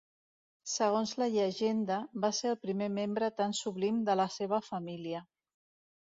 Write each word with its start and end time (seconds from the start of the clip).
Segons 0.69 1.11
la 1.21 1.25
llegenda, 1.33 1.97
va 2.23 2.31
ser 2.37 2.49
el 2.51 2.57
primer 2.63 2.87
membre 2.93 3.29
tan 3.41 3.53
sublim 3.59 3.99
de 4.09 4.15
la 4.23 4.25
seva 4.37 4.61
família. 4.71 5.21